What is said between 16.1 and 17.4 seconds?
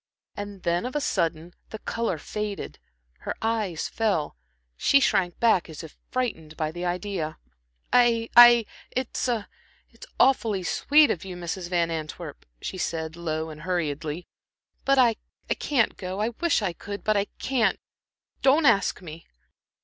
I wish I could, but I